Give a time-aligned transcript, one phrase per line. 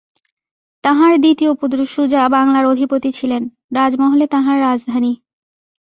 [0.83, 3.43] তাঁহার দ্বিতীয় পুত্র সুজা বাংলার অধিপতি ছিলেন,
[3.75, 5.13] রাজমহলে তাঁহার রাজধানী।